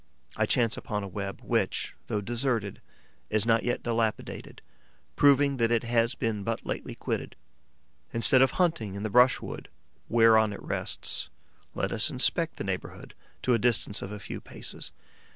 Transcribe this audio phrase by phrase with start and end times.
[0.35, 2.81] I chance upon a web which, though deserted,
[3.29, 4.63] is not yet dilapidated,
[5.15, 7.35] proving that it has been but lately quitted.
[8.11, 9.69] Instead of hunting in the brushwood
[10.09, 11.29] whereon it rests,
[11.75, 14.91] let us inspect the neighbourhood, to a distance of a few paces.